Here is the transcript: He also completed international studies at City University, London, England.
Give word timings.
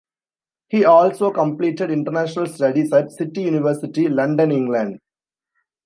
He 0.69 0.83
also 0.83 1.29
completed 1.29 1.91
international 1.91 2.47
studies 2.47 2.91
at 2.91 3.11
City 3.11 3.43
University, 3.43 4.07
London, 4.09 4.51
England. 4.51 4.99